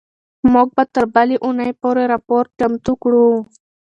[0.53, 3.27] موږ به تر بلې اونۍ پورې راپور چمتو کړو.